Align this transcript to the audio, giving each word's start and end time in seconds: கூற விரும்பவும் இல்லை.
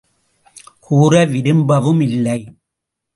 கூற 0.79 1.25
விரும்பவும் 1.25 2.01
இல்லை. 2.01 2.39